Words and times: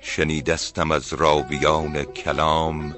شنیدستم 0.00 0.90
از 0.90 1.12
راویان 1.12 2.04
کلام 2.04 2.96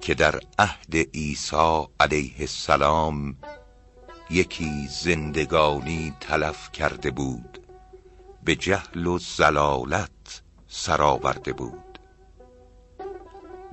که 0.00 0.14
در 0.14 0.40
عهد 0.58 0.96
عیسی 1.14 1.86
علیه 2.00 2.34
السلام 2.38 3.36
یکی 4.30 4.86
زندگانی 4.90 6.14
تلف 6.20 6.72
کرده 6.72 7.10
بود 7.10 7.58
به 8.44 8.56
جهل 8.56 9.06
و 9.06 9.18
زلالت 9.18 10.42
سرآورده 10.68 11.52
بود. 11.52 11.87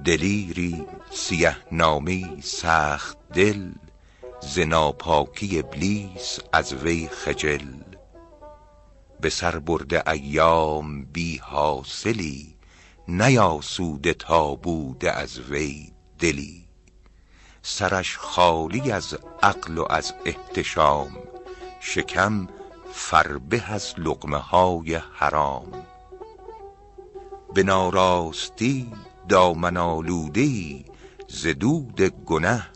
دلیری 0.05 0.86
سیه 1.12 1.58
نامی 1.72 2.40
سخت 2.44 3.18
دل 3.34 3.72
ز 4.41 4.59
ناپاکی 4.59 5.59
ابلیس 5.59 6.40
از 6.54 6.73
وی 6.73 7.08
خجل. 7.08 7.68
به 9.22 9.30
سر 9.30 9.60
برده 9.60 10.10
ایام 10.10 11.05
بی 11.05 11.38
حاصلی 11.38 12.55
نیاسوده 13.08 14.13
تا 14.13 14.55
بوده 14.55 15.12
از 15.12 15.40
وی 15.40 15.91
دلی. 16.20 16.68
سرش 17.62 18.18
خالی 18.18 18.91
از 18.91 19.18
عقل 19.44 19.77
و 19.77 19.85
از 19.90 20.13
احتشام 20.26 21.18
شکم 21.82 22.48
فربه 22.94 23.63
از 23.72 23.94
لقمه 23.98 24.38
های 24.38 24.96
حرام. 24.96 25.85
به 27.54 27.63
ناراستی 27.63 28.91
دامن 29.30 29.78
آلوده 29.78 30.42
ای 30.42 30.86
ز 31.28 31.48
دود 31.48 32.02
گنه 32.02 32.68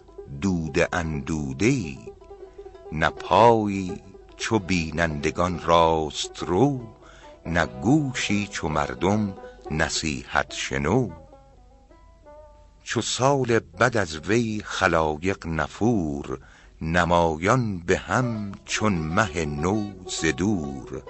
دود 0.42 0.78
اندوده 0.94 1.66
ای 1.66 1.98
نه 2.92 3.10
پایی 3.10 4.02
چو 4.38 4.60
بینندگان 4.60 5.62
راست 5.66 6.44
رو 6.44 6.82
نه 7.46 7.66
گوشی 7.66 8.48
چو 8.48 8.70
مردم 8.70 9.34
نصیحت 9.72 10.54
شنو. 10.54 11.10
چو 12.84 13.02
سال 13.02 13.60
بد 13.60 13.98
از 13.98 14.20
وی 14.20 14.62
خلایق 14.66 15.48
نفور 15.48 16.40
نمایان 16.82 17.80
به 17.80 17.98
هم 17.98 18.52
چون 18.66 18.94
مه 18.94 19.46
نو 19.46 19.92
ز 20.22 20.26
دور. 20.26 21.04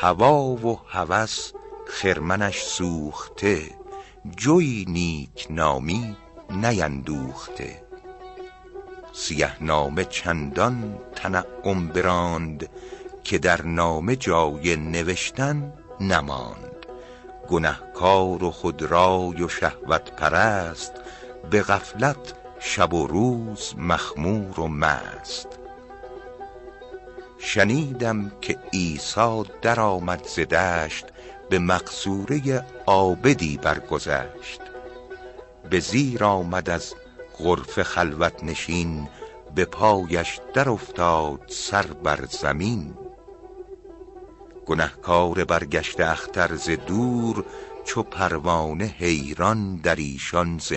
هوا 0.00 0.42
و 0.42 0.80
هوس 0.88 1.52
خرمنش 1.86 2.62
سوخته 2.62 3.81
جوی 4.30 4.84
نیک 4.88 5.46
نامی 5.50 6.16
نیندوخته. 6.50 7.82
سیه 9.12 9.64
نامه 9.64 10.04
چندان 10.04 10.98
تنعم 11.14 11.88
براند 11.88 12.68
که 13.24 13.38
در 13.38 13.62
نامه 13.62 14.16
جای 14.16 14.76
نوشتن 14.76 15.72
نماند. 16.00 16.86
گنهکار 17.48 18.44
و 18.44 18.50
خودرای 18.50 19.42
و 19.42 19.48
شهوت 19.48 20.10
پرست 20.16 20.92
به 21.50 21.62
غفلت 21.62 22.34
شب 22.60 22.94
و 22.94 23.06
روز 23.06 23.74
مخمور 23.78 24.60
و 24.60 24.68
مست. 24.68 25.48
شنیدم 27.38 28.32
که 28.40 28.58
عیسی 28.72 29.42
درآمد 29.62 30.24
ز 30.26 30.40
دشت 30.40 31.06
به 31.50 31.58
مقصوره 31.58 32.66
عابدی 32.86 33.56
برگذشت. 33.56 34.60
به 35.70 35.80
زیر 35.80 36.24
آمد 36.24 36.70
از 36.70 36.94
غرفه 37.38 37.82
خلوت 37.82 38.44
نشین 38.44 39.08
به 39.54 39.64
پایش 39.64 40.40
در 40.54 40.68
افتاد 40.68 41.40
سر 41.48 41.86
بر 41.86 42.24
زمین. 42.24 42.94
گنهکار 44.66 45.44
برگشته 45.44 46.06
اختر 46.06 46.56
ز 46.56 46.70
دور 46.70 47.44
چو 47.84 48.02
پروانه 48.02 48.84
حیران 48.84 49.76
در 49.76 49.96
ایشان 49.96 50.58
ز 50.58 50.72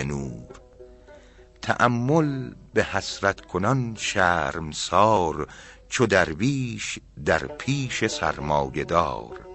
تأمل 1.62 2.54
به 2.74 2.84
حسرت 2.84 3.40
کنان 3.40 3.94
شرمسار 3.98 5.48
چو 5.88 6.06
درویش 6.06 6.98
در 7.24 7.38
پیش 7.38 8.06
سرمایه 8.06 8.84
دار. 8.84 9.45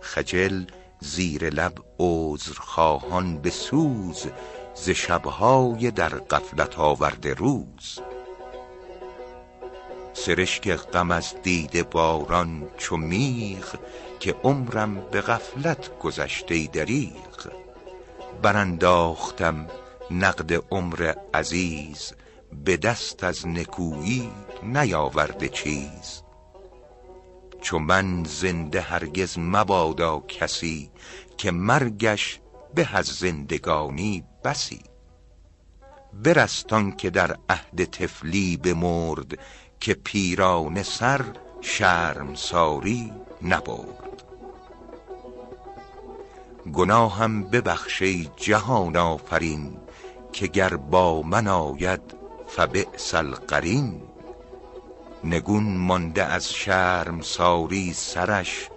خجل 0.00 0.64
زیر 1.00 1.50
لب 1.50 1.72
عذرخواهان 1.98 3.38
به 3.38 3.50
سوز 3.50 4.26
ز 4.74 4.90
شبهای 4.90 5.90
در 5.90 6.08
غفلت 6.08 6.78
آورده 6.78 7.34
روز. 7.34 7.98
سرشک 10.12 10.70
غم 10.70 11.10
از 11.10 11.34
دیده 11.42 11.82
باران 11.82 12.68
چو 12.78 12.96
میغ 12.96 13.78
که 14.20 14.34
عمرم 14.44 14.94
به 15.10 15.20
غفلت 15.20 15.98
گذشت 15.98 16.52
ای 16.52 16.66
دریغ. 16.66 17.52
برانداختم 18.42 19.66
نقد 20.10 20.64
عمر 20.70 21.14
عزیز 21.34 22.12
به 22.64 22.76
دست 22.76 23.24
از 23.24 23.46
نکویی 23.46 24.30
نیاورده 24.62 25.48
چیز. 25.48 26.22
چو 27.68 27.78
من 27.78 28.24
زنده 28.24 28.80
هرگز 28.80 29.38
مبادا 29.38 30.20
کسی 30.28 30.90
که 31.36 31.50
مرگش 31.50 32.40
به 32.74 32.88
از 32.92 33.06
زندگانی 33.06 34.24
بسی. 34.44 34.80
برست 36.24 36.72
آنکه 36.72 37.10
در 37.10 37.36
عهد 37.48 37.84
طفلی 37.84 38.56
بمرد 38.56 39.38
که 39.80 39.94
پیرانه 39.94 40.82
سر 40.82 41.24
شرمساری 41.60 43.12
نبرد. 43.42 44.22
گناهم 46.72 47.42
ببخش 47.42 48.02
ای 48.02 48.28
جهان 48.36 48.96
آفرین 48.96 49.78
که 50.32 50.46
گر 50.46 50.76
با 50.76 51.22
من 51.22 51.46
آید 51.46 52.00
فبئس 52.46 53.14
القرین. 53.14 54.07
نگون 55.24 55.76
مانده 55.76 56.24
از 56.24 56.52
شرمساری 56.52 57.92
سرش 57.92 58.68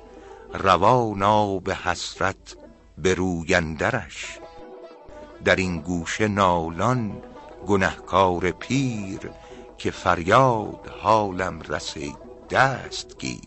روان 0.53 1.23
آب 1.23 1.71
حسرت 1.71 2.55
به 2.97 3.13
روی 3.13 3.55
اندرش. 3.55 4.39
در 5.45 5.55
این 5.55 5.81
گوشه 5.81 6.27
نالان 6.27 7.21
گنهکار 7.67 8.51
پیر 8.51 9.31
که 9.77 9.91
فریاد 9.91 10.87
حالم 11.01 11.61
رسید 11.61 12.17
دست 12.49 13.17
گیر 13.19 13.41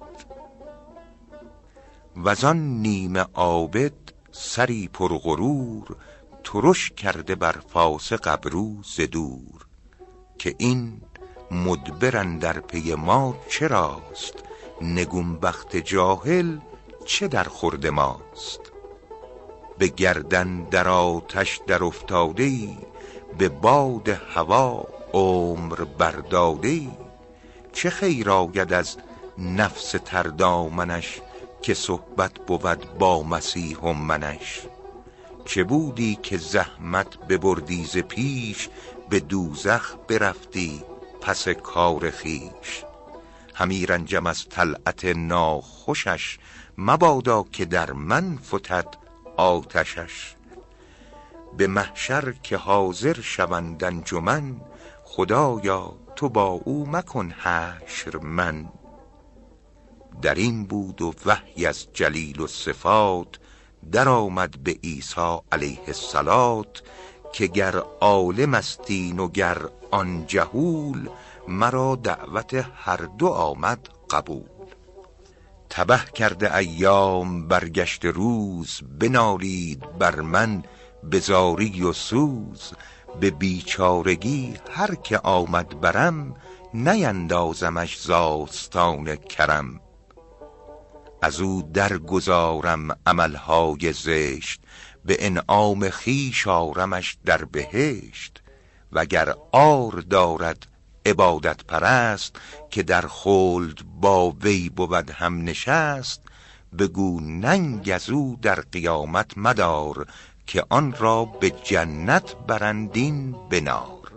وزان 2.16 2.56
نیمه 2.82 3.26
عابد 3.34 3.93
سری 4.32 4.88
پر 4.88 5.19
غرور 5.19 5.97
ترش 6.44 6.91
کرده 6.91 7.34
بر 7.34 7.56
فاسق 7.69 8.21
ابرو 8.32 8.82
ز 8.82 9.00
دور 9.00 9.66
که 10.38 10.55
این 10.59 11.00
مدبر 11.54 12.16
اندر 12.16 12.60
پی 12.60 12.94
ما 12.94 13.37
چراست؟ 13.48 14.34
نگونبخت 14.81 15.76
جاهل 15.76 16.59
چه 17.04 17.28
در 17.28 17.44
خورد 17.44 17.87
ماست؟ 17.87 18.60
به 19.78 19.88
گردن 19.88 20.64
در 20.64 20.88
آتش 20.88 21.60
در 21.66 21.84
افتاده 21.84 22.43
ای 22.43 22.76
به 23.38 23.48
باد 23.48 24.09
هوا 24.09 24.84
عمر 25.12 25.84
برداده 25.84 26.69
ای 26.69 26.91
چه 27.72 27.91
خیر 27.91 28.31
آید 28.31 28.72
از 28.72 28.97
نفس 29.38 29.91
تردامنش 30.04 31.20
که 31.62 31.75
صحبت 31.75 32.32
بود 32.47 32.98
با 32.98 33.22
مسیح 33.22 33.78
و 33.78 33.93
منش؟ 33.93 34.66
چه 35.44 35.64
بودی 35.64 36.19
که 36.23 36.38
زحمت 36.38 37.19
ببردی 37.19 37.84
ز 37.84 37.99
پیش 37.99 38.69
به 39.08 39.20
دوزخ 39.20 39.94
برفتی 40.08 40.82
پس 41.25 41.49
کار 41.49 42.11
خویش 42.11 42.85
همی 43.55 43.87
رنجم 43.87 44.26
از 44.26 44.49
طلعت 44.49 45.05
ناخوشش 45.05 46.38
مبادا 46.79 47.43
که 47.53 47.65
در 47.65 47.93
من 47.93 48.37
فتد 48.37 48.97
آتشش. 49.37 50.35
به 51.56 51.67
محشر 51.67 52.32
که 52.43 52.56
حاضر 52.56 53.21
شوند 53.21 53.85
انجمن 53.85 54.61
خدایا 55.05 55.97
تو 56.17 56.29
با 56.29 56.47
او 56.47 56.87
مکن 56.91 57.31
حشر 57.31 58.17
من. 58.17 58.69
در 60.23 60.35
این 60.35 60.65
بود 60.65 61.03
و 61.03 61.15
وحی 61.27 61.67
از 61.67 61.87
جلیل 61.93 62.41
الصفات 62.41 63.38
درآمد 63.93 64.62
به 64.62 64.79
عیسی 64.85 65.38
علیه 65.53 65.82
الصلات 65.87 66.82
که 67.34 67.46
گر 67.46 67.76
عالم 68.00 68.54
است 68.54 68.81
این 68.86 69.19
و 69.19 69.28
گر 69.28 69.58
آن 69.90 70.26
جهول 70.26 71.08
مرا 71.48 71.96
دعوت 71.96 72.66
هر 72.75 72.96
دو 72.96 73.28
آمد 73.28 73.88
قبول. 74.10 74.66
تبه 75.70 76.00
کرده 76.14 76.56
ایام 76.56 77.48
برگشت 77.48 78.04
روز 78.04 78.81
بنالید 79.00 79.98
بر 79.98 80.20
من 80.20 80.62
بزاری 81.12 81.82
و 81.82 81.92
سوز. 81.92 82.72
به 83.20 83.31
بیچارگی 83.31 84.54
هر 84.70 84.94
که 84.94 85.19
آمد 85.19 85.81
برم 85.81 86.36
نیندازمش 86.75 88.00
زاستان 88.00 89.16
کرم. 89.16 89.81
از 91.22 91.40
او 91.40 91.62
درگذارم 91.72 92.98
عملهای 93.06 93.92
زشت 93.92 94.60
به 95.05 95.17
انعام 95.27 95.91
خویش 95.91 96.49
آرمش 96.49 97.17
در 97.25 97.45
بهشت 97.45 98.43
وگر 98.93 99.35
آر 99.53 99.93
دارد 99.93 100.67
عبادت 101.06 101.65
پرست 101.65 102.37
که 102.71 102.83
در 102.83 103.06
خلد 103.09 104.01
با 104.01 104.31
وی 104.31 104.69
بود 104.69 105.11
هم 105.11 105.43
نشست 105.43 106.23
بگو 106.79 107.21
ننگ 107.21 107.91
از 107.91 108.11
او 108.11 108.39
در 108.43 108.61
قیامت 108.61 109.39
مدار 109.39 110.06
که 110.47 110.65
آن 110.69 110.95
را 110.99 111.25
به 111.25 111.51
جنت 111.51 112.37
برندین 112.47 113.37
بنار 113.51 114.12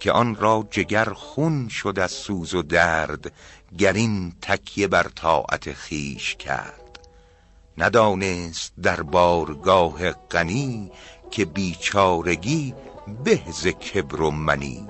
که 0.00 0.12
آن 0.12 0.34
را 0.34 0.68
جگر 0.70 1.12
خون 1.12 1.68
شد 1.68 1.98
از 1.98 2.12
سوز 2.12 2.54
و 2.54 2.62
درد 2.62 3.32
گر 3.78 3.92
این 3.92 4.32
تکیه 4.42 4.88
بر 4.88 5.02
طاعت 5.02 5.72
خیش 5.72 6.34
کرد. 6.34 6.87
ندانست 7.78 8.72
در 8.82 9.02
بارگاه 9.02 10.12
غنی 10.12 10.90
که 11.30 11.44
بیچارگی 11.44 12.74
به 13.24 13.40
ز 13.52 13.66
کبر 13.66 14.20
و 14.22 14.30
منی. 14.30 14.88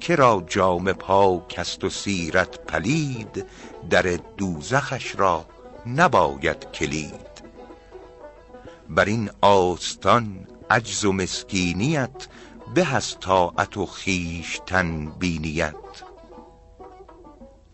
که 0.00 0.16
را 0.16 0.44
جام 0.46 0.92
پاک 0.92 1.54
است 1.58 1.84
و 1.84 1.90
سیرت 1.90 2.58
پلید 2.58 3.46
در 3.90 4.02
دوزخش 4.36 5.14
را 5.18 5.46
نباید 5.86 6.72
کلید. 6.72 7.36
بر 8.88 9.04
این 9.04 9.30
آستان 9.40 10.46
عجز 10.70 11.04
و 11.04 11.12
مسکینیت 11.12 12.28
به 12.74 12.94
از 12.94 13.20
طاعت 13.20 13.76
و 13.76 13.86
خویشتن 13.86 15.10
بینیت. 15.18 15.85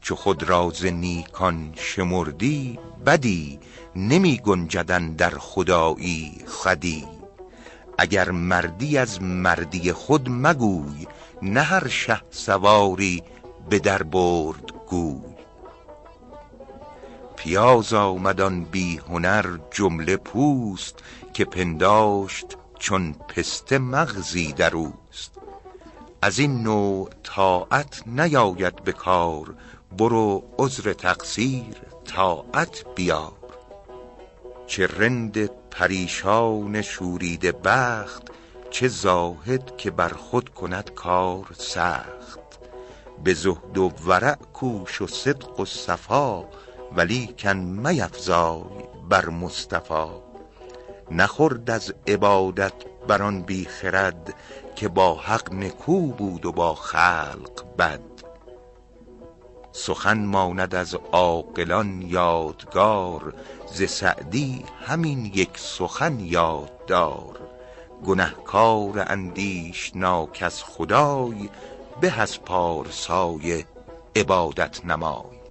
چو 0.02 0.16
خود 0.16 0.42
را 0.42 0.70
ز 0.74 0.84
نیکان 0.84 1.72
شمردی 1.76 2.78
بدی 3.06 3.60
نمی 3.96 4.38
گنجد 4.38 5.16
در 5.16 5.38
خدایی 5.38 6.44
خودی 6.46 7.04
اگر 7.98 8.30
مردی 8.30 8.98
از 8.98 9.22
مردی 9.22 9.92
خود 9.92 10.28
مگوی 10.30 11.06
نه 11.42 11.60
هر 11.60 11.88
شهسواری 11.88 13.22
به 13.70 13.78
در 13.78 14.02
برد 14.02 14.72
گوی. 14.88 15.32
پیاز 17.36 17.92
آمد 17.92 18.40
آن 18.40 18.64
بی 18.64 18.96
هنر 18.96 19.58
جمله 19.70 20.16
پوست 20.16 20.98
که 21.34 21.44
پنداشت 21.44 22.46
چون 22.78 23.12
پسته 23.12 23.78
مغزی 23.78 24.52
در 24.52 24.76
اوست. 24.76 25.32
از 26.22 26.38
این 26.38 26.62
نوع 26.62 27.10
طاعت 27.22 28.02
نیاید 28.06 28.84
به 28.84 28.92
کار 28.92 29.54
برو 29.98 30.42
عذر 30.58 30.92
تقصیر 30.92 31.76
طاعت 32.04 32.84
بیار. 32.94 33.32
چه 34.66 34.86
رند 34.86 35.50
پریشان 35.70 36.82
شوریده 36.82 37.52
بخت 37.52 38.22
چه 38.70 38.88
زاهد 38.88 39.76
که 39.76 39.90
بر 39.90 40.08
خود 40.08 40.48
کند 40.48 40.90
کار 40.94 41.46
سخت. 41.58 42.40
به 43.24 43.34
زهد 43.34 43.78
و 43.78 43.92
ورع 44.06 44.34
کوش 44.34 45.00
و 45.00 45.06
صدق 45.06 45.60
و 45.60 45.64
صفا 45.64 46.44
ولیکن 46.96 47.56
میفزای 47.56 48.84
بر 49.08 49.28
مصطفی 49.28 50.06
نخورد 51.10 51.70
از 51.70 51.94
عبادت 52.06 52.72
بر 53.08 53.22
آن 53.22 53.42
بی 53.42 53.64
خرد 53.64 54.34
که 54.76 54.88
با 54.88 55.14
حق 55.14 55.52
نکو 55.52 56.06
بود 56.06 56.46
و 56.46 56.52
با 56.52 56.74
خلق 56.74 57.76
بد. 57.78 58.11
سخن 59.72 60.24
ماند 60.24 60.74
از 60.74 60.94
عاقلان 60.94 62.02
یادگار 62.02 63.34
ز 63.66 63.82
سعدی 63.82 64.64
همین 64.86 65.24
یک 65.24 65.58
سخن 65.58 66.20
یاد 66.20 66.86
دار 66.86 67.40
گنهکار 68.04 69.04
اندیشناک 69.06 70.38
از 70.42 70.64
خدای 70.64 71.50
به 72.00 72.20
از 72.20 72.42
پارسای 72.42 73.64
عبادت 74.16 74.84
نمای. 74.84 75.42